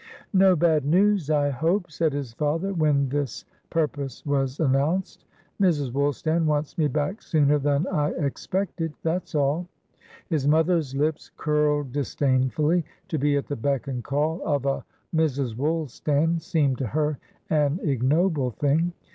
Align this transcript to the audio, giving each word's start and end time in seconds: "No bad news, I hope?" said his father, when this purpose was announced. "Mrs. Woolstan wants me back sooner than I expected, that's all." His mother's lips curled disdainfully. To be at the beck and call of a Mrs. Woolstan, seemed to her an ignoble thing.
"No 0.33 0.55
bad 0.55 0.83
news, 0.83 1.29
I 1.29 1.51
hope?" 1.51 1.91
said 1.91 2.11
his 2.11 2.33
father, 2.33 2.73
when 2.73 3.07
this 3.09 3.45
purpose 3.69 4.25
was 4.25 4.59
announced. 4.59 5.25
"Mrs. 5.61 5.93
Woolstan 5.93 6.47
wants 6.47 6.75
me 6.75 6.87
back 6.87 7.21
sooner 7.21 7.59
than 7.59 7.85
I 7.85 8.09
expected, 8.13 8.93
that's 9.03 9.35
all." 9.35 9.67
His 10.27 10.47
mother's 10.47 10.95
lips 10.95 11.29
curled 11.37 11.91
disdainfully. 11.91 12.83
To 13.09 13.19
be 13.19 13.37
at 13.37 13.45
the 13.45 13.55
beck 13.55 13.87
and 13.87 14.03
call 14.03 14.41
of 14.43 14.65
a 14.65 14.83
Mrs. 15.15 15.55
Woolstan, 15.55 16.39
seemed 16.41 16.79
to 16.79 16.87
her 16.87 17.19
an 17.51 17.79
ignoble 17.83 18.49
thing. 18.49 18.93